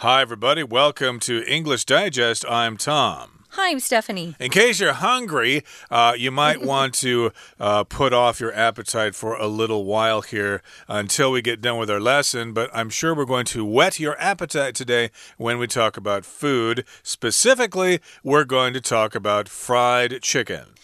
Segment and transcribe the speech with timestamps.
[0.00, 0.62] Hi, everybody.
[0.62, 2.44] Welcome to English Digest.
[2.50, 3.44] I'm Tom.
[3.52, 4.36] Hi, I'm Stephanie.
[4.38, 9.34] In case you're hungry, uh, you might want to uh, put off your appetite for
[9.36, 12.52] a little while here until we get done with our lesson.
[12.52, 16.84] But I'm sure we're going to whet your appetite today when we talk about food.
[17.02, 20.74] Specifically, we're going to talk about fried chicken.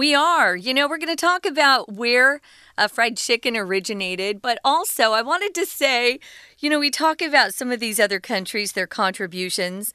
[0.00, 0.56] We are.
[0.56, 2.40] You know, we're going to talk about where
[2.78, 6.20] uh, fried chicken originated, but also I wanted to say,
[6.58, 9.92] you know, we talk about some of these other countries, their contributions.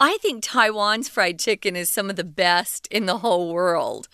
[0.00, 4.08] I think Taiwan's fried chicken is some of the best in the whole world.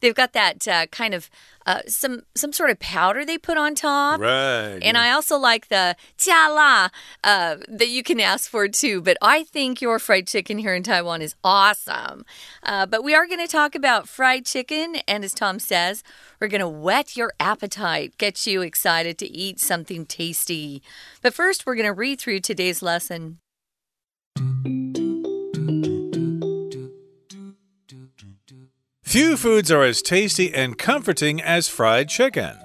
[0.00, 1.30] They've got that uh, kind of
[1.66, 4.20] uh, some some sort of powder they put on top.
[4.20, 4.78] Right.
[4.82, 5.02] And yeah.
[5.02, 6.88] I also like the jia la
[7.22, 9.02] uh, that you can ask for too.
[9.02, 12.24] But I think your fried chicken here in Taiwan is awesome.
[12.62, 16.02] Uh, but we are going to talk about fried chicken, and as Tom says,
[16.40, 20.82] we're going to whet your appetite, get you excited to eat something tasty.
[21.20, 23.40] But first, we're going to read through today's lesson.
[29.08, 32.58] Few foods are as tasty and comforting as fried chicken.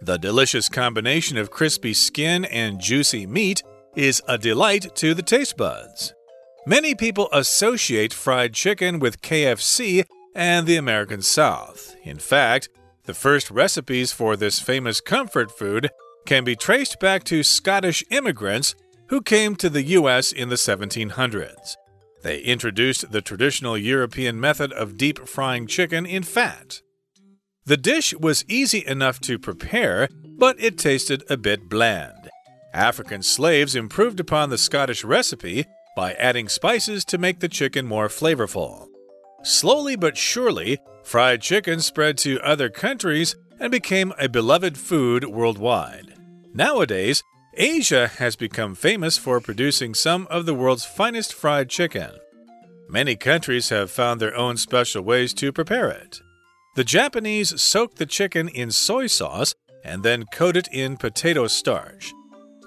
[0.00, 3.62] The delicious combination of crispy skin and juicy meat
[3.94, 6.14] is a delight to the taste buds.
[6.64, 11.94] Many people associate fried chicken with KFC and the American South.
[12.02, 12.70] In fact,
[13.04, 15.90] the first recipes for this famous comfort food
[16.24, 18.74] can be traced back to Scottish immigrants
[19.08, 20.32] who came to the U.S.
[20.32, 21.74] in the 1700s.
[22.22, 26.82] They introduced the traditional European method of deep frying chicken in fat.
[27.64, 32.30] The dish was easy enough to prepare, but it tasted a bit bland.
[32.72, 38.08] African slaves improved upon the Scottish recipe by adding spices to make the chicken more
[38.08, 38.86] flavorful.
[39.42, 46.14] Slowly but surely, fried chicken spread to other countries and became a beloved food worldwide.
[46.54, 47.22] Nowadays,
[47.54, 52.10] Asia has become famous for producing some of the world's finest fried chicken.
[52.88, 56.20] Many countries have found their own special ways to prepare it.
[56.76, 62.12] The Japanese soak the chicken in soy sauce and then coat it in potato starch.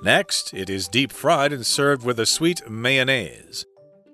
[0.04, 3.66] Next, it is deep fried and served with a sweet mayonnaise.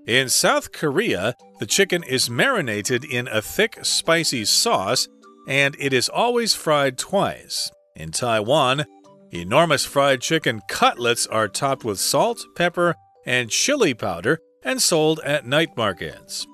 [0.05, 5.07] In South Korea, the chicken is marinated in a thick, spicy sauce
[5.47, 7.71] and it is always fried twice.
[7.95, 8.85] In Taiwan,
[9.31, 12.95] Enormous fried chicken cutlets are topped with salt, pepper,
[13.25, 16.47] and chili powder and sold at night markets.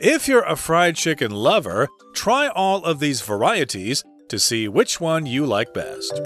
[0.00, 5.26] If you're a fried chicken lover, try all of these varieties to see which one
[5.26, 6.20] you like best.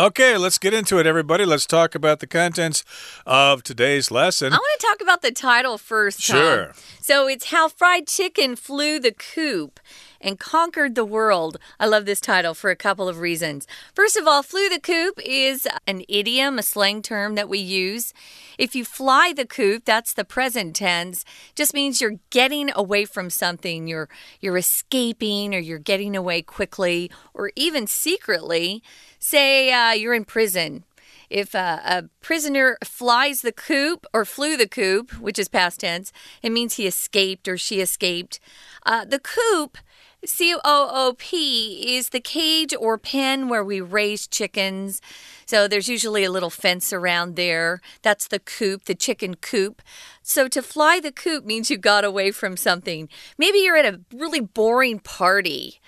[0.00, 1.44] Okay, let's get into it, everybody.
[1.44, 2.84] Let's talk about the contents
[3.26, 4.50] of today's lesson.
[4.50, 6.26] I want to talk about the title first.
[6.26, 6.38] Tom.
[6.38, 6.72] Sure.
[7.02, 9.78] So it's How Fried Chicken Flew the Coop
[10.18, 11.58] and conquered the world.
[11.78, 13.66] I love this title for a couple of reasons.
[13.94, 18.14] First of all, flew the coop is an idiom, a slang term that we use.
[18.58, 21.24] If you fly the coop, that's the present tense,
[21.54, 24.08] just means you're getting away from something, you're
[24.40, 28.82] you're escaping or you're getting away quickly or even secretly.
[29.20, 30.84] Say uh, you're in prison
[31.30, 36.12] if a, a, prisoner flies the coop or flew the coop, which is past tense,
[36.42, 38.40] it means he escaped or she escaped.
[38.84, 39.78] Uh, the coop
[40.24, 45.00] C O O P is the cage or pen where we raise chickens.
[45.46, 47.80] So there's usually a little fence around there.
[48.02, 49.80] That's the coop, the chicken coop.
[50.22, 53.08] So to fly the coop means you got away from something.
[53.38, 55.80] Maybe you're at a really boring party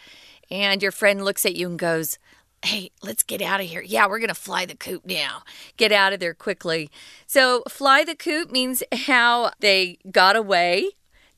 [0.50, 2.18] and your friend looks at you and goes,
[2.64, 3.82] Hey, let's get out of here.
[3.82, 5.42] Yeah, we're going to fly the coop now.
[5.76, 6.90] Get out of there quickly.
[7.26, 10.90] So, fly the coop means how they got away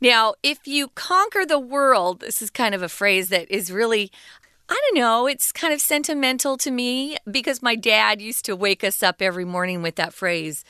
[0.04, 4.12] now, if you conquer the world, this is kind of a phrase that is really,
[4.68, 8.84] I don't know, it's kind of sentimental to me because my dad used to wake
[8.84, 10.62] us up every morning with that phrase.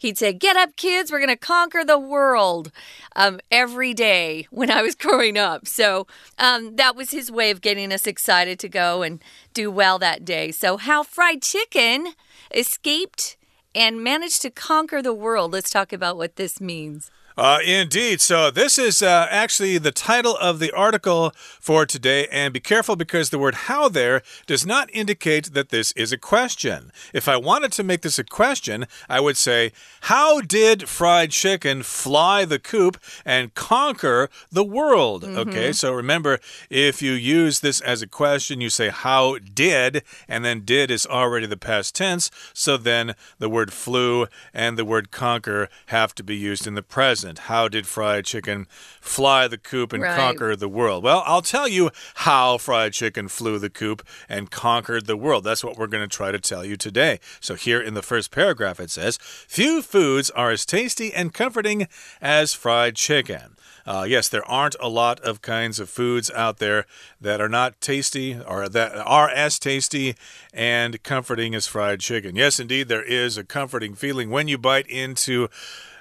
[0.00, 2.72] He'd say, Get up, kids, we're going to conquer the world
[3.14, 5.68] um, every day when I was growing up.
[5.68, 6.06] So
[6.38, 9.22] um, that was his way of getting us excited to go and
[9.52, 10.52] do well that day.
[10.52, 12.14] So, how fried chicken
[12.54, 13.36] escaped
[13.74, 15.52] and managed to conquer the world.
[15.52, 17.10] Let's talk about what this means.
[17.40, 18.20] Uh, indeed.
[18.20, 22.26] So, this is uh, actually the title of the article for today.
[22.30, 26.18] And be careful because the word how there does not indicate that this is a
[26.18, 26.92] question.
[27.14, 29.72] If I wanted to make this a question, I would say,
[30.02, 35.24] How did fried chicken fly the coop and conquer the world?
[35.24, 35.48] Mm -hmm.
[35.48, 35.72] Okay.
[35.72, 40.02] So, remember, if you use this as a question, you say, How did?
[40.28, 42.30] And then did is already the past tense.
[42.52, 46.82] So, then the word flew and the word conquer have to be used in the
[46.82, 47.29] present.
[47.38, 48.66] How did fried chicken
[49.00, 50.16] fly the coop and Right.
[50.16, 51.02] conquer the world?
[51.04, 55.44] Well, I'll tell you how fried chicken flew the coop and conquered the world.
[55.44, 57.20] That's what we're going to try to tell you today.
[57.40, 61.88] So, here in the first paragraph, it says Few foods are as tasty and comforting
[62.20, 63.56] as fried chicken.
[63.86, 66.84] Uh, yes, there aren't a lot of kinds of foods out there
[67.20, 70.14] that are not tasty or that are as tasty
[70.52, 72.36] and comforting as fried chicken.
[72.36, 75.48] Yes, indeed, there is a comforting feeling when you bite into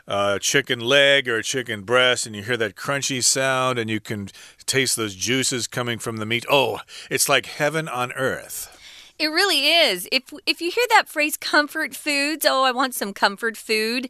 [0.10, 4.00] a chicken leg or a chicken breast and you hear that crunchy sound and you
[4.00, 4.28] can
[4.66, 6.46] taste those juices coming from the meat.
[6.50, 6.80] Oh,
[7.12, 8.76] it's like heaven on earth.
[9.20, 10.08] It really is.
[10.12, 14.10] If if you hear that phrase comfort foods, oh, I want some comfort food.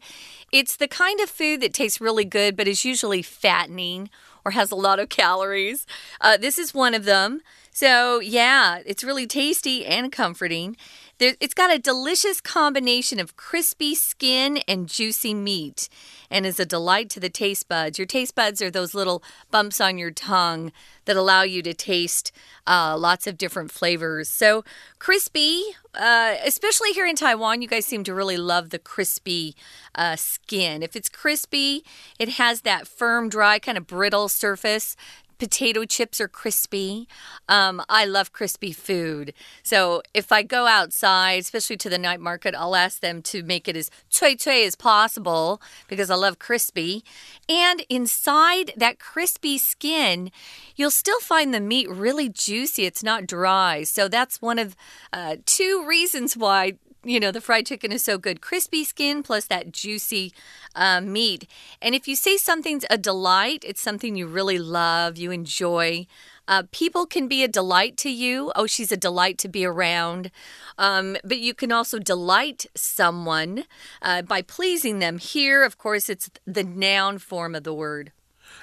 [0.51, 4.09] It's the kind of food that tastes really good but is usually fattening
[4.45, 5.85] or has a lot of calories.
[6.21, 7.41] Uh, this is one of them.
[7.71, 10.75] So, yeah, it's really tasty and comforting.
[11.19, 15.89] There, it's got a delicious combination of crispy skin and juicy meat
[16.31, 17.99] and is a delight to the taste buds.
[17.99, 19.21] Your taste buds are those little
[19.51, 20.71] bumps on your tongue
[21.03, 22.31] that allow you to taste
[22.65, 24.29] uh, lots of different flavors.
[24.29, 24.63] So,
[24.97, 25.63] crispy,
[25.93, 29.57] uh, especially here in Taiwan, you guys seem to really love the crispy
[29.95, 30.81] uh, skin.
[30.81, 31.83] If it's crispy,
[32.17, 34.95] it has that firm, dry, kind of brittle surface
[35.39, 37.07] potato chips are crispy.
[37.47, 39.33] Um, I love crispy food.
[39.63, 43.67] So if I go outside, especially to the night market, I'll ask them to make
[43.67, 47.03] it as cui cui as possible because I love crispy.
[47.47, 50.31] And inside that crispy skin,
[50.75, 52.85] you'll still find the meat really juicy.
[52.85, 53.83] It's not dry.
[53.83, 54.75] So that's one of
[55.13, 58.41] uh, two reasons why you know, the fried chicken is so good.
[58.41, 60.33] Crispy skin plus that juicy
[60.75, 61.49] uh, meat.
[61.81, 66.07] And if you say something's a delight, it's something you really love, you enjoy.
[66.47, 68.51] Uh, people can be a delight to you.
[68.55, 70.31] Oh, she's a delight to be around.
[70.77, 73.65] Um, but you can also delight someone
[74.01, 75.19] uh, by pleasing them.
[75.19, 78.11] Here, of course, it's the noun form of the word.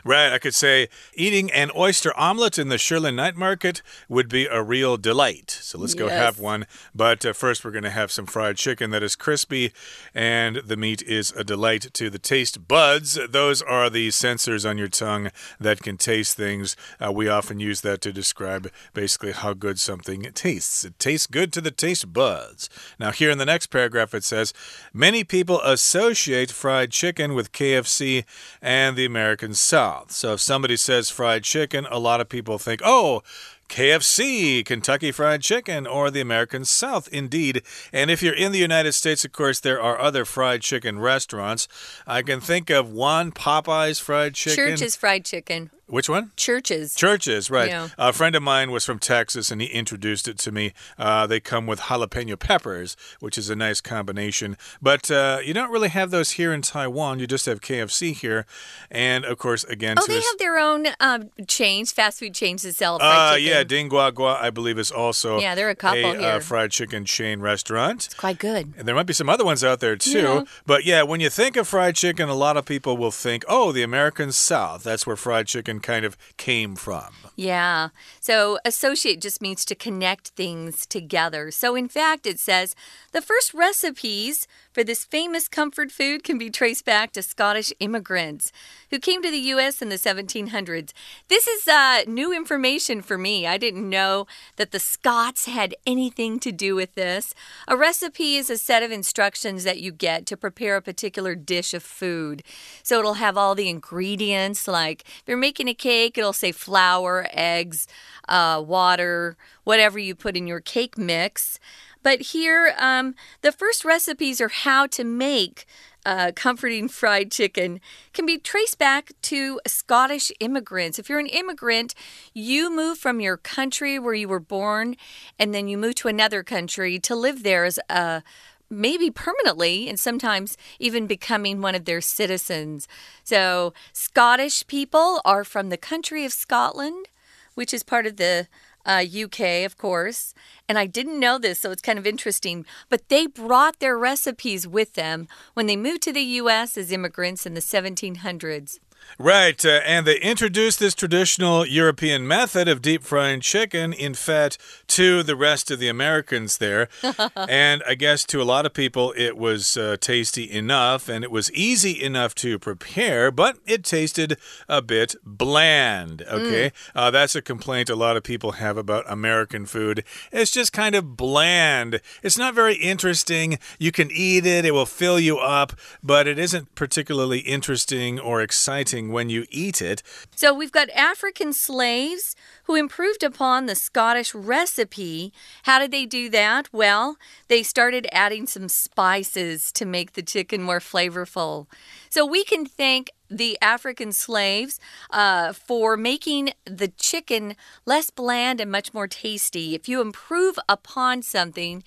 [0.07, 4.47] Right, I could say eating an oyster omelet in the Shilin Night Market would be
[4.47, 5.51] a real delight.
[5.51, 6.17] So let's go Yes.
[6.17, 6.67] have one.
[6.95, 9.73] But uh, first, we're going to have some fried chicken that is crispy,
[10.15, 13.19] and the meat is a delight to the taste buds.
[13.29, 16.77] Those are the sensors on your tongue that can taste things.
[17.05, 20.85] Uh, we often use that to describe basically how good something tastes.
[20.85, 22.71] It tastes good to the taste buds.
[23.01, 24.55] Now, here in the next paragraph, it says
[24.95, 28.25] many people associate fried chicken with KFC
[28.63, 29.96] and the American South.
[30.09, 33.23] So if somebody says fried chicken, a lot of people think, oh,
[33.69, 37.63] KFC, Kentucky Fried Chicken, or the American South, indeed.
[37.93, 41.67] And if you're in the United States, of course, there are other fried chicken restaurants.
[42.07, 44.77] I can think of one Popeye's Fried Chicken.
[44.77, 45.71] Church's fried chicken.
[45.89, 46.33] Which one?
[46.37, 46.97] Church's.
[46.97, 47.69] Church's, right.
[47.69, 47.89] Yeah.
[47.97, 50.73] A friend of mine was from Texas and he introduced it to me.
[50.99, 54.57] Uh, they come with jalapeno peppers, which is a nice combination.
[54.83, 57.21] But uh, you don't really have those here in Taiwan.
[57.21, 58.47] You just have KFC here.
[58.91, 62.75] And of course, again, Oh, they have their own um, chains, fast food chains that
[62.75, 63.47] sell Uh, chicken.
[63.49, 66.41] yeah, Ding Gua Gua, I believe, is also Yeah, they're a couple uh, here.
[66.41, 68.07] fried chicken chain restaurant.
[68.07, 68.73] It's quite good.
[68.77, 70.19] And there might be some other ones out there too.
[70.19, 70.45] Yeah.
[70.67, 73.71] But yeah, when you think of fried chicken, a lot of people will think, oh,
[73.71, 74.83] the American South.
[74.83, 77.15] That's where fried chicken kind of came from.
[77.37, 77.89] Yeah.
[78.21, 81.51] So associate just means to connect things together.
[81.51, 82.75] So in fact, it says
[83.13, 84.47] the first recipes
[84.77, 88.53] for this famous comfort food can be traced back to Scottish immigrants
[88.91, 89.81] who came to the U.S.
[89.81, 90.93] in the 1700s.
[91.29, 93.47] This is uh, new information for me.
[93.47, 94.27] I didn't know
[94.57, 97.35] that the Scots had anything to do with this.
[97.67, 101.73] A recipe is a set of instructions that you get to prepare a particular dish
[101.73, 102.43] of food.
[102.83, 107.27] So it'll have all the ingredients, like if you're making a cake, it'll say flour,
[107.33, 107.89] eggs,
[108.29, 111.59] uh, water, whatever you put in your cake mix.
[112.07, 115.67] But here, um, the first recipes are how to make
[116.05, 117.81] uh, comforting fried chicken
[118.13, 121.01] can be traced back to Scottish immigrants.
[121.01, 121.97] If you're an immigrant,
[122.33, 124.95] you move from your country where you were born,
[125.37, 128.23] and then you move to another country to live there as a
[128.71, 132.87] maybe permanently and sometimes even becoming one of their citizens.
[133.25, 137.09] So, Scottish people are from the country of Scotland,
[137.57, 138.47] which is part of the
[138.87, 140.33] uh, UK, of course.
[140.69, 142.65] And I didn't know this, so it's kind of interesting.
[142.89, 147.45] But they brought their recipes with them when they moved to the US as immigrants
[147.45, 148.79] in the 1700s.
[149.19, 154.59] Right, uh, and they introduced this traditional European method of deep frying chicken, in fact,
[154.89, 156.89] to the rest of the Americans there.
[157.37, 161.31] and I guess to a lot of people, it was uh, tasty enough and it
[161.31, 164.37] was easy enough to prepare, but it tasted
[164.69, 166.23] a bit bland.
[166.23, 166.73] Okay, mm.
[166.95, 170.05] uh, that's a complaint a lot of people have about American food.
[170.31, 172.01] It's just kind of bland.
[172.23, 173.59] It's not very interesting.
[173.79, 175.73] You can eat it, it will fill you up,
[176.03, 180.03] but it isn't particularly interesting or exciting when you eat it.
[180.35, 182.35] So we've got African slaves
[182.65, 185.33] who improved upon the Scottish recipe.
[185.65, 186.69] How did they do that?
[186.73, 187.17] Well,
[187.49, 191.67] they started adding some spices to make the chicken more flavorful.
[192.11, 198.71] So we can thank the African slaves uh, for making the chicken less bland and
[198.71, 199.75] much more tasty.
[199.75, 201.83] If you improve upon something,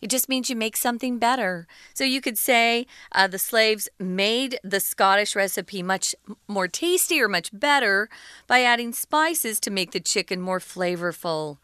[0.00, 1.66] it just means you make something better.
[1.94, 6.14] So you could say uh, the slaves made the Scottish recipe much
[6.48, 8.08] more tasty or much better
[8.46, 11.58] by adding spices to make the chicken more flavorful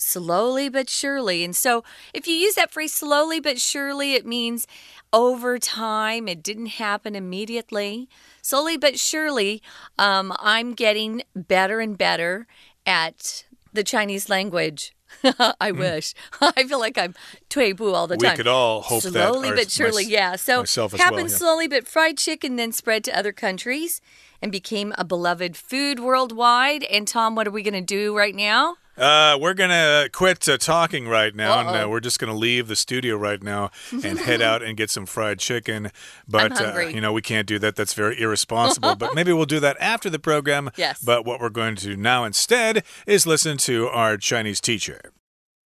[0.00, 1.44] slowly but surely.
[1.44, 4.66] And so, if you use that phrase slowly but surely, it means
[5.12, 6.28] over time.
[6.28, 8.08] It didn't happen immediately.
[8.42, 9.62] Slowly but surely,
[9.98, 12.46] um, I'm getting better and better
[12.86, 14.94] at the Chinese language.
[15.24, 15.78] I mm.
[15.78, 16.14] wish.
[16.40, 17.14] I feel like I'm
[17.48, 18.32] 退步 all the time.
[18.32, 19.56] We could all hope slowly that.
[19.56, 20.36] but surely, my, yeah.
[20.36, 21.26] So happened well, yeah.
[21.26, 24.00] slowly, but fried chicken then spread to other countries
[24.40, 26.84] and became a beloved food worldwide.
[26.84, 28.76] And Tom, what are we going to do right now?
[28.99, 31.67] Uh, we're going to quit uh, talking right now, uh -oh.
[31.67, 34.77] and uh, we're just going to leave the studio right now and head out and
[34.77, 35.91] get some fried chicken.
[36.25, 37.75] But, uh, you know, we can't do that.
[37.75, 38.95] That's very irresponsible.
[38.95, 40.69] but maybe we'll do that after the program.
[40.77, 41.03] Yes.
[41.03, 45.11] But what we're going to now instead is listen to our Chinese teacher.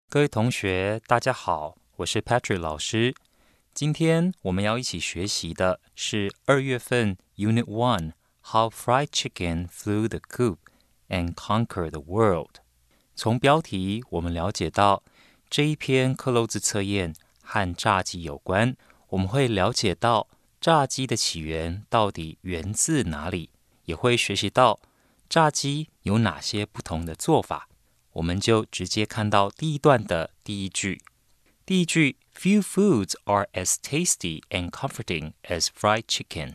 [0.09, 3.13] 各位同学，大家好，我是 Patrick 老师。
[3.75, 8.13] 今天我们要一起学习的是二月份 Unit One
[8.51, 10.57] How Fried Chicken Flew the Coop
[11.07, 12.61] and Conquered the World。
[13.16, 15.02] 从标题我们了解到
[15.48, 18.76] 这一篇克漏字测验和炸鸡有关，
[19.10, 20.28] 我们会了解到
[20.60, 23.50] 炸鸡的起源到底源自哪里，
[23.84, 24.80] 也会学习到
[25.28, 27.68] 炸鸡有哪些不同的做法。
[28.14, 31.00] 我们就直接看到第一段的第一句。
[31.66, 36.54] 第一句，Few foods are as tasty and comforting as fried chicken。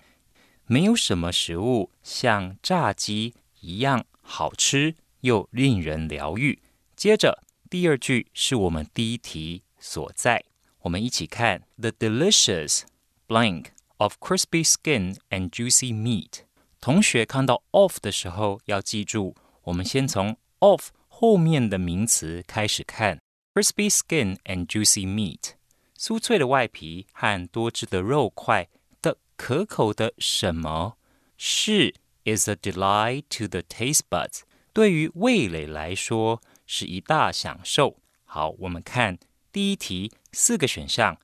[0.65, 6.59] 没有什么食物像炸鸡一样好吃又令人疗愈。
[6.95, 10.43] 接着第二句是我们第一题所在。
[10.81, 12.81] 我们一起看：The delicious
[13.27, 16.41] blank of crispy skin and juicy meat。
[16.81, 23.19] 同学看到 of 的时候要记住，我们先从 of 后面的名词开始看
[23.53, 25.51] ，crispy skin and juicy meat，
[25.97, 28.69] 酥脆的外皮和多汁的肉块
[29.01, 30.97] 的可口的什么
[31.37, 37.97] 是 is a delight to the taste buds，对于味蕾来说是一大享受。
[38.23, 39.17] 好，我们看
[39.51, 41.17] 第一题四个选项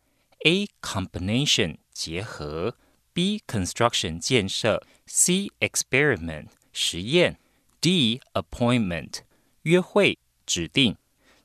[0.45, 2.77] ：A combination 结合
[3.13, 7.39] ，B construction 建设，C experiment 实验
[7.79, 9.19] ，D appointment。
[9.61, 10.97] 约会指定，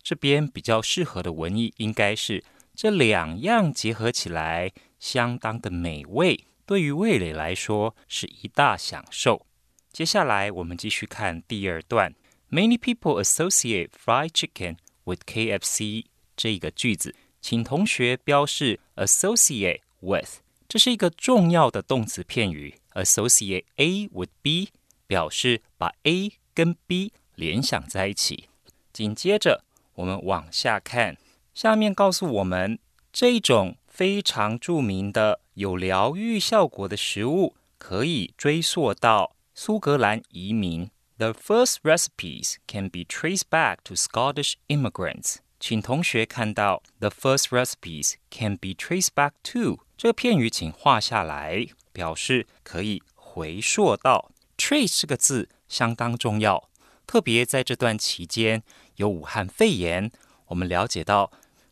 [0.02, 9.46] 这边比较适合的文意应该是这两样结合起来相当的美味，对于味蕾来说是一大享受。
[9.92, 12.14] 接下来我们继续看第二段
[12.50, 16.04] ，Many people associate fried chicken with KFC
[16.36, 24.70] 这一个句子，请同学标示 associate with，这是一个重要的动词片语，associate A with B
[25.08, 27.12] 表示把 A 跟 B。
[27.34, 28.50] 联想在一起。
[28.92, 31.16] 紧接着，我们往下看，
[31.54, 32.78] 下面告诉我们，
[33.10, 40.90] 这种非常著名的有疗愈效果的食物，可以追溯到苏格兰移民。
[41.18, 45.36] The first recipes can be traced back to Scottish immigrants。
[45.58, 54.30] 请同学看到 the first recipes can be traced back to 这个片语，请画下来，表示可以回溯到。
[54.56, 56.70] trace 这个字相当重要。
[57.06, 58.62] 特别在这段期间
[58.96, 60.10] 有武汉肺炎，
[60.46, 61.30] 我们了解到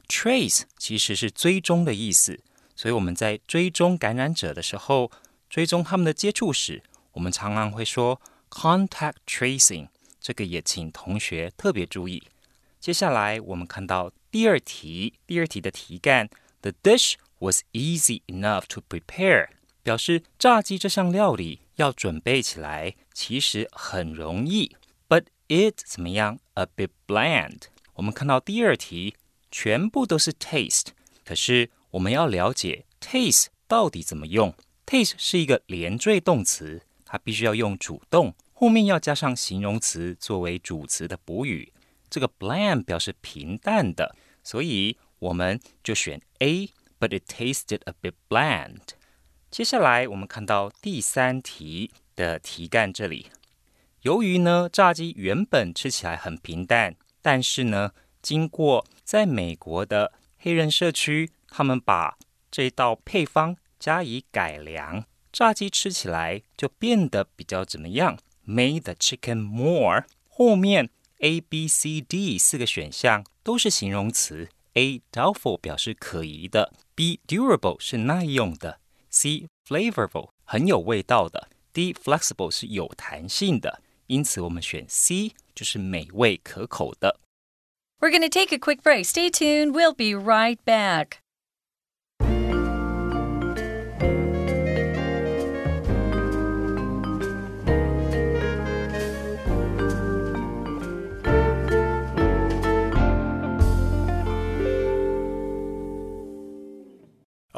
[0.09, 2.41] trace 其实是追踪的意思，
[2.77, 5.11] 所以我们在追踪感染者的时候，
[5.49, 6.83] 追踪他们的接触史，
[7.18, 9.88] 我们常常会说 contact tracing，
[10.20, 12.24] 这个也请同学特别注意。
[12.80, 16.30] 接下来我们看到第二题，第二题的题干，
[16.62, 19.50] the dish was easy enough to prepare，
[19.82, 24.76] 表示炸鸡这项料理要准备起来其实很容易。
[25.50, 26.40] It 怎么样？
[26.54, 27.64] A bit bland。
[27.96, 29.16] 我们看到第二题，
[29.52, 30.88] 全部都是 taste，
[31.26, 34.56] 可是我们要了解 taste 到底怎么用。
[34.88, 41.73] taste 是一个连缀动词， 它必须要用主动，后面要加上形容词作为主词的补语。
[42.09, 46.71] 这个 bland 表示平淡的，所以我们就选 A。
[47.01, 48.81] But it tasted a bit bland。
[49.53, 53.29] 接下来我们看到第三题的题干这里，
[54.03, 62.19] 由于呢炸鸡原本吃起来很平淡，但是呢经过在美国的黑人社区，他们把
[62.51, 65.05] 这道配方加以改良，
[65.38, 68.20] 炸鸡吃起来就变得比较怎么样？
[68.48, 70.06] Made the chicken more。
[70.28, 70.90] 后面
[71.20, 78.80] A、B、C、D 四个选项都是形容词，A doubtful 表示可疑的，B durable 是耐用的，
[79.10, 83.82] C flavorful 很有味道的，D flexible 是有弹性的。
[84.08, 87.20] 因此，我们选 C 就是美味可口的。
[88.00, 89.06] We're going to take a quick break.
[89.06, 89.72] Stay tuned.
[89.72, 91.20] We'll be right back.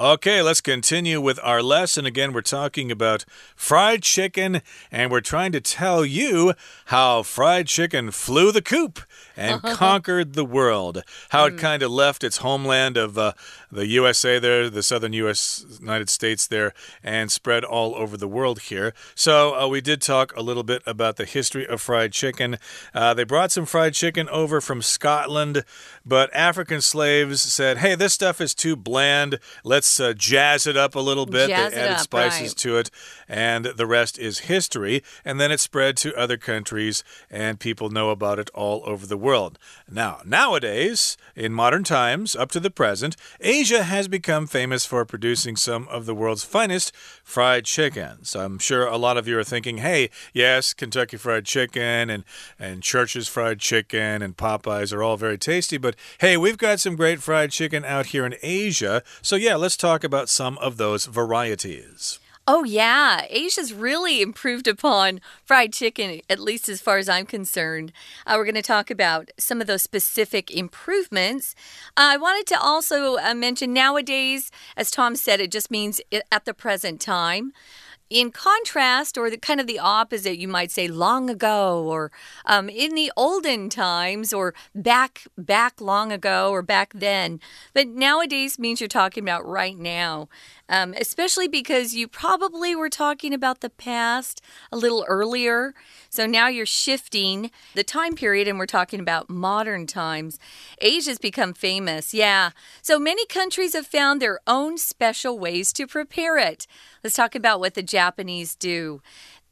[0.00, 2.06] Okay, let's continue with our lesson.
[2.06, 6.54] Again, we're talking about fried chicken, and we're trying to tell you
[6.86, 9.00] how fried chicken flew the coop
[9.36, 11.02] and conquered the world.
[11.28, 11.58] How it mm.
[11.58, 13.34] kind of left its homeland of uh,
[13.70, 16.72] the USA there, the southern US, United States there,
[17.04, 18.94] and spread all over the world here.
[19.14, 22.56] So, uh, we did talk a little bit about the history of fried chicken.
[22.94, 25.62] Uh, they brought some fried chicken over from Scotland,
[26.04, 29.38] but African slaves said, hey, this stuff is too bland.
[29.64, 31.48] Let's uh, jazz it up a little bit.
[31.48, 32.56] Jazz they added up, spices right.
[32.56, 32.90] to it,
[33.30, 35.04] and the rest is history.
[35.24, 39.16] And then it spread to other countries, and people know about it all over the
[39.16, 39.56] world.
[39.88, 45.54] Now, nowadays, in modern times, up to the present, Asia has become famous for producing
[45.54, 48.34] some of the world's finest fried chickens.
[48.34, 52.24] I'm sure a lot of you are thinking, hey, yes, Kentucky Fried Chicken and,
[52.58, 56.96] and Church's Fried Chicken and Popeyes are all very tasty, but hey, we've got some
[56.96, 59.04] great fried chicken out here in Asia.
[59.22, 62.18] So, yeah, let's talk about some of those varieties.
[62.52, 63.26] Oh, yeah.
[63.30, 67.92] Asia's really improved upon fried chicken, at least as far as I'm concerned.
[68.26, 71.54] Uh, we're going to talk about some of those specific improvements.
[71.96, 76.00] Uh, I wanted to also uh, mention nowadays, as Tom said, it just means
[76.32, 77.52] at the present time
[78.10, 82.10] in contrast, or the kind of the opposite, you might say long ago, or
[82.44, 87.40] um, in the olden times, or back back long ago, or back then.
[87.72, 90.28] But nowadays means you're talking about right now
[90.70, 94.40] um, especially because you probably were talking about the past
[94.70, 95.74] a little earlier.
[96.10, 100.40] So now you're shifting the time period and we're talking about modern times.
[100.80, 102.50] Asia's become famous, yeah.
[102.82, 106.66] So many countries have found their own special ways to prepare it.
[107.04, 109.00] Let's talk about what the Japanese do.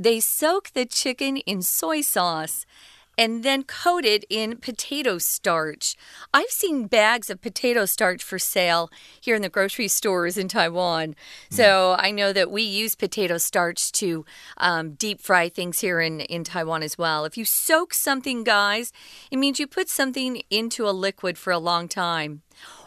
[0.00, 2.66] They soak the chicken in soy sauce
[3.18, 5.96] and then coated in potato starch.
[6.32, 8.88] I've seen bags of potato starch for sale
[9.20, 11.16] here in the grocery stores in Taiwan.
[11.50, 14.24] So I know that we use potato starch to
[14.56, 17.24] um, deep fry things here in, in Taiwan as well.
[17.24, 18.92] If you soak something, guys,
[19.32, 22.42] it means you put something into a liquid for a long time.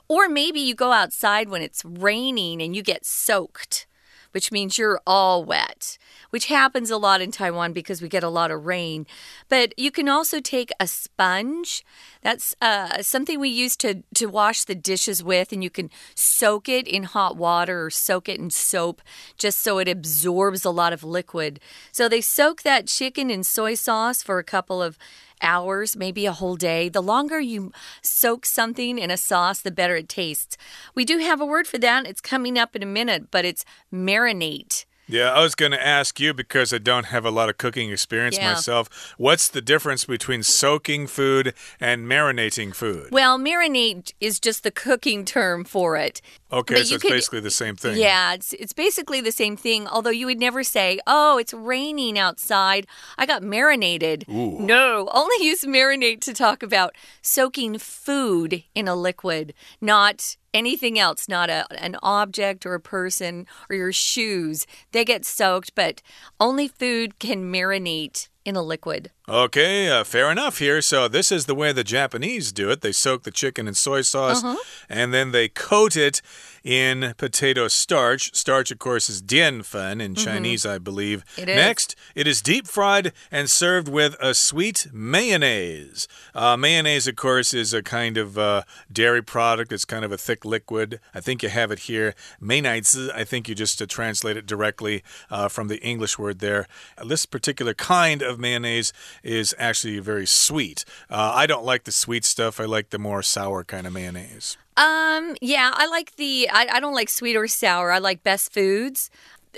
[0.07, 3.85] Or maybe you go outside when it's raining and you get soaked
[4.31, 5.97] which means you're all wet,
[6.29, 9.05] which happens a lot in Taiwan because we get a lot of rain.
[9.49, 11.83] But you can also take a sponge.
[12.21, 16.69] That's uh, something we use to, to wash the dishes with, and you can soak
[16.69, 19.01] it in hot water or soak it in soap
[19.37, 21.59] just so it absorbs a lot of liquid.
[21.91, 24.97] So they soak that chicken in soy sauce for a couple of
[25.41, 26.89] hours, maybe a whole day.
[26.89, 30.57] The longer you soak something in a sauce, the better it tastes.
[30.95, 32.07] We do have a word for that.
[32.07, 34.85] It's coming up in a minute, but it's marinate.
[35.11, 37.91] Yeah, I was going to ask you because I don't have a lot of cooking
[37.91, 38.53] experience yeah.
[38.53, 39.13] myself.
[39.17, 43.09] What's the difference between soaking food and marinating food?
[43.11, 46.21] Well, marinate is just the cooking term for it.
[46.51, 47.97] Okay, but so it's could, basically the same thing.
[47.97, 49.87] Yeah, it's it's basically the same thing.
[49.87, 52.87] Although you would never say, "Oh, it's raining outside.
[53.17, 54.59] I got marinated." Ooh.
[54.59, 61.27] No, only use marinate to talk about soaking food in a liquid, not anything else,
[61.27, 64.65] not a, an object or a person or your shoes.
[64.91, 66.01] They get soaked, but
[66.39, 69.11] only food can marinate in a liquid.
[69.31, 70.81] Okay, uh, fair enough here.
[70.81, 72.81] So, this is the way the Japanese do it.
[72.81, 74.57] They soak the chicken in soy sauce uh -huh.
[74.89, 76.21] and then they coat it
[76.63, 78.29] in potato starch.
[78.33, 81.23] Starch, of course, is dian fen in Chinese, I believe.
[81.37, 81.55] It is.
[81.55, 86.07] Next, it is deep fried and served with a sweet mayonnaise.
[86.35, 89.71] Uh, mayonnaise, of course, is a kind of uh, dairy product.
[89.71, 90.99] It's kind of a thick liquid.
[91.15, 92.13] I think you have it here.
[92.39, 96.67] Mayonnaise, I think you just uh, translate it directly uh, from the English word there.
[97.03, 100.85] This particular kind of mayonnaise is actually very sweet.
[101.09, 102.59] Uh, I don't like the sweet stuff.
[102.59, 104.57] I like the more sour kind of mayonnaise.
[104.77, 107.91] Um, yeah, I like the I, I don't like sweet or sour.
[107.91, 109.09] I like Best Foods.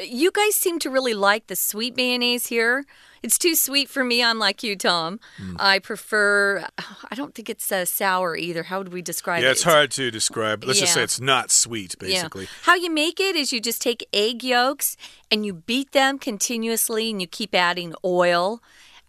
[0.01, 2.83] You guys seem to really like the sweet mayonnaise here.
[3.21, 4.21] It's too sweet for me.
[4.21, 5.19] I'm like you, Tom.
[5.37, 5.55] Hmm.
[5.57, 6.67] I prefer.
[7.11, 8.63] I don't think it's uh, sour either.
[8.63, 9.45] How would we describe it?
[9.45, 10.63] Yeah, it's hard to describe.
[10.65, 12.43] Let's just say it's not sweet, basically.
[12.43, 12.49] Yeah.
[12.63, 14.97] How you make it is you just take egg yolks
[15.31, 18.61] and you beat them continuously and you keep adding oil.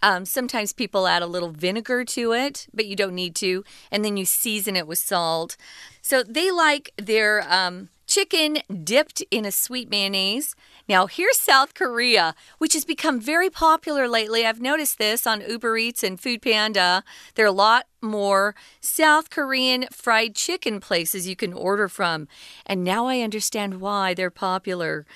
[0.04, 3.64] Um, sometimes people add a little vinegar to it, but you don't need to.
[3.90, 5.56] And then you season it with salt.
[6.02, 10.55] So they like their um, chicken dipped in a sweet mayonnaise.
[10.88, 14.46] Now, here's South Korea, which has become very popular lately.
[14.46, 17.03] I've noticed this on Uber Eats and Food Panda.
[17.35, 22.29] There are a lot more South Korean fried chicken places you can order from.
[22.64, 25.07] And now I understand why they're popular.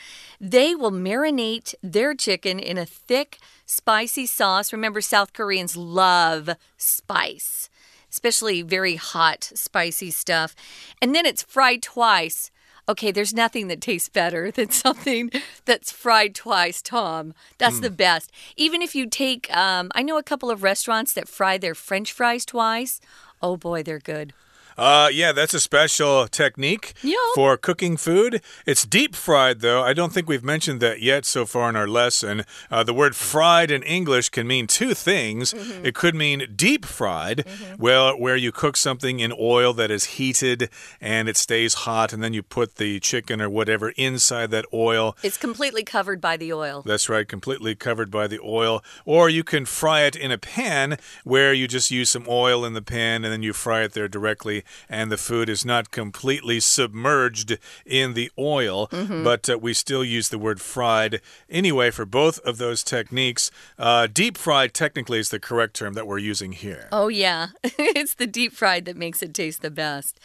[0.41, 4.73] They will marinate their chicken in a thick, spicy sauce.
[4.73, 7.71] Remember, South Koreans love spice,
[8.11, 10.57] especially very hot, spicy stuff.
[11.01, 12.51] And then it's fried twice.
[12.88, 15.31] Okay, there's nothing that tastes better than something
[15.64, 17.35] that's fried twice, Tom.
[17.59, 18.33] That's the best.
[18.57, 22.12] Even if you take, um, I know a couple of restaurants that fry their french
[22.12, 23.01] fries twice.
[23.42, 24.33] Oh boy, they're good.
[24.79, 27.19] Uh, yeah, that's a special technique Yup.
[27.35, 28.41] for cooking food.
[28.64, 29.83] It's deep fried, though.
[29.83, 32.45] I don't think we've mentioned that yet so far in our lesson.
[32.71, 35.53] Uh, the word fried in English can mean two things.
[35.83, 37.45] It could mean deep fried,
[37.77, 42.23] well, where you cook something in oil that is heated and it stays hot, and
[42.23, 45.17] then you put the chicken or whatever inside that oil.
[45.25, 46.83] It's completely covered by the oil.
[46.83, 48.85] That's right, completely covered by the oil.
[49.05, 52.75] Or you can fry it in a pan where you just use some oil in
[52.75, 56.61] the pan and then you fry it there directly, and the food is not completely
[56.61, 58.88] submerged in the oil.
[58.90, 63.50] But uh, we still use the word fried anyway for both of those techniques.
[63.78, 66.88] Uh, deep fried, technically, is the correct term that we're using here.
[66.92, 67.48] Oh, yeah.
[67.62, 70.18] it's the deep fried that makes it taste the best.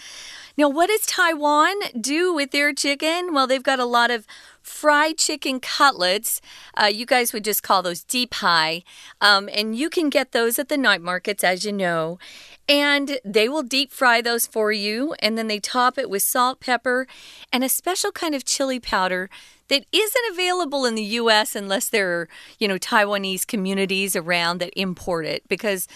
[0.55, 3.33] Now, what does Taiwan do with their chicken?
[3.33, 4.27] Well, they've got a lot of
[4.61, 6.41] fried chicken cutlets.
[6.79, 8.85] Uh, you guys would just call those ji pai.
[9.19, 12.19] Um, and you can get those at the night markets, as you know.
[12.67, 15.15] And they will deep fry those for you.
[15.19, 17.07] And then they top it with salt, pepper,
[17.51, 19.29] and a special kind of chili powder
[19.67, 24.79] that isn't available in the US unless there are, you know, Taiwanese communities around that
[24.79, 25.47] import it.
[25.47, 25.87] Because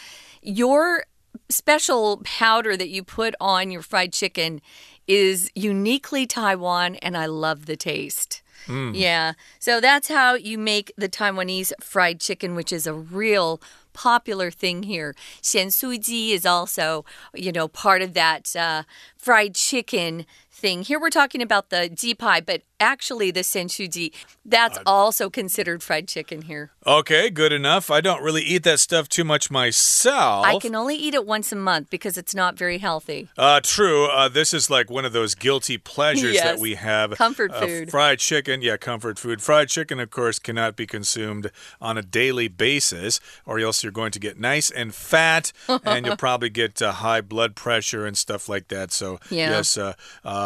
[0.41, 1.05] your
[1.49, 4.61] special powder that you put on your fried chicken
[5.07, 8.41] is uniquely Taiwan, and I love the taste.
[8.65, 8.91] Mm.
[8.93, 9.33] Yeah.
[9.59, 13.61] So that's how you make the Taiwanese fried chicken, which is a real
[13.97, 15.15] popular thing here.
[15.41, 18.83] Xian Sui Ji is also, you know, part of that uh,
[19.17, 20.27] fried chicken
[20.57, 20.81] thing.
[20.83, 24.11] Here we're talking about the ji pai, but actually the senchuji,
[24.45, 26.71] that's also considered fried chicken here.
[26.85, 27.89] Okay, good enough.
[27.89, 30.45] I don't really eat that stuff too much myself.
[30.45, 33.29] I can only eat it once a month because it's not very healthy.
[33.37, 34.05] Uh, true.
[34.07, 37.11] Uh, this is like one of those guilty pleasures that we have.
[37.11, 37.91] Comfort Uh, food.
[37.91, 39.41] fried chicken, yeah, comfort food.
[39.41, 44.11] Fried chicken, of course, cannot be consumed on a daily basis, or else you're going
[44.11, 45.51] to get nice and fat,
[45.83, 48.91] and you'll probably get uh, high blood pressure and stuff like that.
[48.91, 49.49] So, Yeah.
[49.51, 49.77] yes,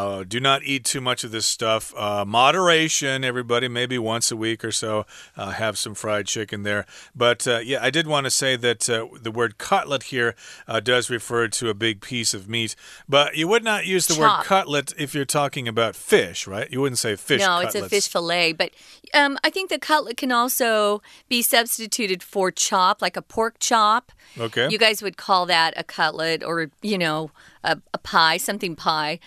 [0.01, 1.93] uh, do not eat too much of this stuff.
[1.95, 5.05] Uh, moderation, everybody, maybe once a week or so,
[5.37, 6.85] uh, have some fried chicken there.
[7.15, 10.35] But uh, yeah, I did want to say that uh, the word cutlet here
[10.67, 12.75] uh, does refer to a big piece of meat,
[13.07, 16.71] but you would not use the word cutlet if you're talking about fish, right?
[16.71, 17.75] You wouldn't say fish no, cutlets.
[17.75, 18.53] it's a fish fillet.
[18.53, 18.71] But
[19.13, 24.11] um, I think the cutlet can also be substituted for chop, like a pork chop.
[24.37, 24.67] Okay.
[24.69, 27.31] You guys would call that a cutlet or, you know,
[27.63, 29.19] a, a pie, something pie.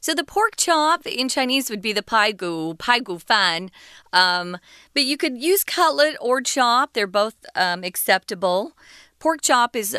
[0.00, 3.70] So the pork chop in Chinese would be the pai gu, pai gu fan.
[4.12, 4.58] Um,
[4.94, 6.94] but you could use cutlet or chop.
[6.94, 8.72] They're both um, acceptable.
[9.18, 9.96] Pork chop is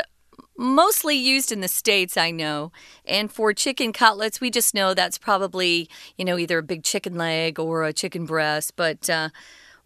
[0.56, 2.72] mostly used in the States, I know.
[3.04, 7.14] And for chicken cutlets, we just know that's probably, you know, either a big chicken
[7.16, 8.74] leg or a chicken breast.
[8.76, 9.30] But uh,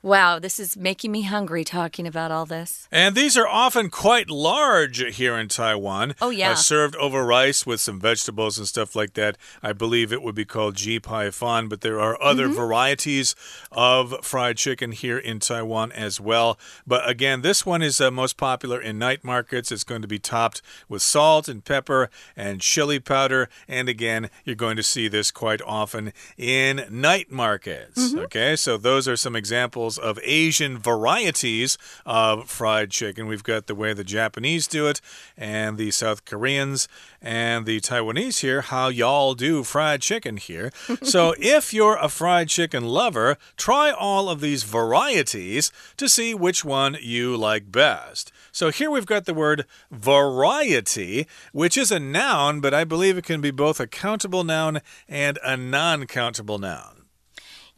[0.07, 2.87] Wow, this is making me hungry talking about all this.
[2.93, 6.15] And these are often quite large here in Taiwan.
[6.23, 6.53] Oh, yeah.
[6.53, 9.37] Uh, served over rice with some vegetables and stuff like that.
[9.65, 12.55] I believe it would be called ji pai fan, but there are other Mm-hmm.
[12.55, 13.35] varieties
[13.73, 16.57] of fried chicken here in Taiwan as well.
[16.87, 19.73] But again, this one is uh, most popular in night markets.
[19.73, 23.49] It's going to be topped with salt and pepper and chili powder.
[23.67, 28.11] And again, you're going to see this quite often in night markets.
[28.11, 28.19] Mm-hmm.
[28.27, 33.27] Okay, so those are some examples of Asian varieties of fried chicken.
[33.27, 35.01] We've got the way the Japanese do it,
[35.37, 36.89] and the South Koreans
[37.21, 40.73] and the Taiwanese here, how y'all do fried chicken here.
[41.03, 46.65] so if you're a fried chicken lover, try all of these varieties to see which
[46.65, 48.33] one you like best.
[48.53, 53.25] So here we've got the word variety, which is a noun, but I believe it
[53.25, 57.06] can be both a countable noun and a non countable noun.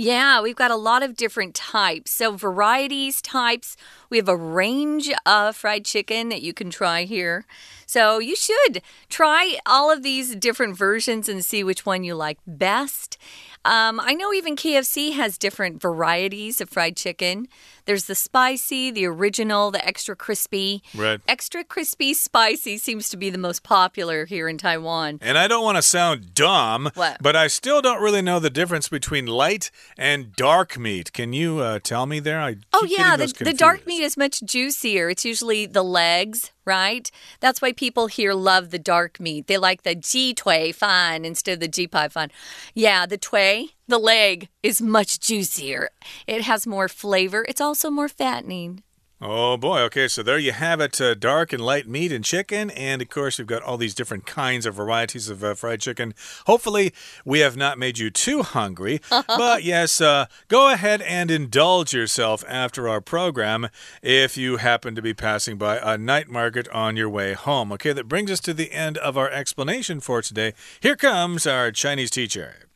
[0.00, 2.12] Yeah, we've got a lot of different types.
[2.12, 3.76] So, varieties, types.
[4.10, 7.44] We have a range of fried chicken that you can try here.
[7.84, 12.38] So, you should try all of these different versions and see which one you like
[12.46, 13.18] best.
[13.64, 17.48] Um, I know even KFC has different varieties of fried chicken.
[17.88, 20.82] There's the spicy, the original, the extra crispy.
[20.94, 21.22] Right.
[21.26, 25.20] Extra crispy spicy seems to be the most popular here in Taiwan.
[25.22, 27.16] And I don't want to sound dumb, What?
[27.22, 31.14] but I still don't really know the difference between light and dark meat.
[31.14, 32.42] Can you uh, tell me there?
[32.42, 35.08] I Oh, yeah, the, the dark meat is much juicier.
[35.08, 37.10] It's usually the legs, right?
[37.40, 39.46] That's why people here love the dark meat.
[39.46, 42.30] They like the ji tui fan instead of the ji pai fan.
[42.74, 45.90] Yeah, the tui, the leg, is much juicier.
[46.26, 47.44] It has more flavor.
[47.48, 48.82] It's also more fattening.
[49.20, 52.70] Oh boy, okay, so there you have it uh, dark and light meat and chicken.
[52.70, 56.14] And of course, we've got all these different kinds of varieties of uh, fried chicken.
[56.46, 56.92] Hopefully,
[57.24, 59.00] we have not made you too hungry.
[59.26, 63.70] but yes, uh, go ahead and indulge yourself after our program
[64.02, 67.72] if you happen to be passing by a night market on your way home.
[67.72, 70.52] Okay, that brings us to the end of our explanation for today.
[70.78, 72.67] Here comes our Chinese teacher.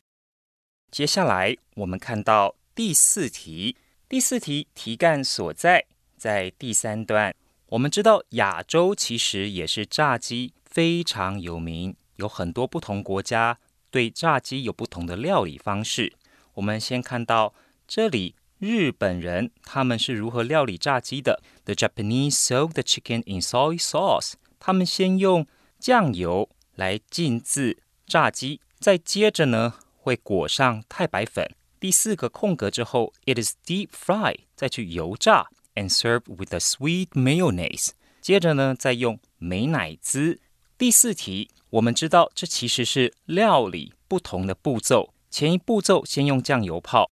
[0.93, 3.75] 接下来我们看到第四题，
[4.07, 7.33] 第四题题干所在在第三段。
[7.69, 13.57] 我们知道亚洲其实也是炸鸡非常有名，有很多不同国家
[13.89, 16.13] 对炸鸡有不同的料理方式。
[16.53, 17.55] 我们先看到
[17.87, 24.33] 这里，日本人他们是如何料理炸鸡的？The Japanese soak the chicken in soy sauce。
[24.59, 25.47] 他们先用
[25.79, 31.49] 酱油来浸渍炸鸡，再接着呢会裹上太白粉。
[31.79, 37.91] 第四个空格之后，it is deep fry，再去油炸，and serve with a sweet mayonnaise。
[38.19, 40.41] 接着呢，再用美乃滋。
[40.77, 47.09] 第四题，我们知道这其实是料理不同的步骤，前一步骤先用酱油泡，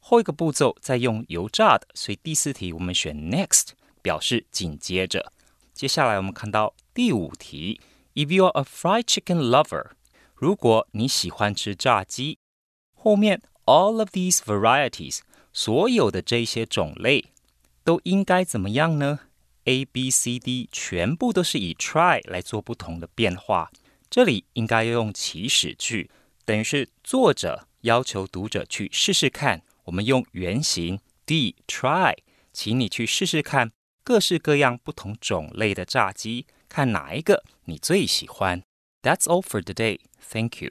[0.00, 3.68] 后一个步骤再用油炸的，所以第四题我们选 next，
[4.02, 5.32] 表示紧接着。
[5.72, 7.80] 接下来我们看到第五题
[8.14, 9.92] ，If you are a fried chicken lover，
[10.34, 12.38] 如果你喜欢吃炸鸡，
[12.92, 15.20] 后面 all of these varieties，
[15.52, 17.26] 所有的这些种类
[17.84, 19.20] 都应该怎么样呢
[19.64, 23.70] ？A、B、C、D 全部都是以 try 来做不同的变化。
[24.10, 26.10] 这里应该要用祈使句，
[26.44, 29.62] 等于是作者要求读者去试试看。
[29.84, 32.16] 我们用原形 D try，
[32.52, 38.62] 请你去试试看各式各样不同种类的炸鸡，看哪一个你最喜欢。
[39.04, 39.98] That's all for today.
[40.18, 40.70] Thank you.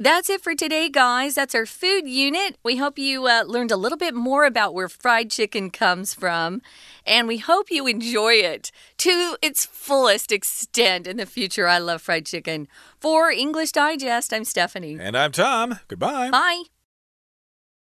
[0.00, 1.36] That's it for today, guys.
[1.36, 2.56] That's our food unit.
[2.64, 6.62] We hope you uh, learned a little bit more about where fried chicken comes from,
[7.06, 11.68] and we hope you enjoy it to its fullest extent in the future.
[11.68, 12.66] I love fried chicken.
[12.98, 14.98] For English Digest, I'm Stephanie.
[14.98, 15.78] And I'm Tom.
[15.86, 16.30] Goodbye.
[16.30, 16.64] Bye.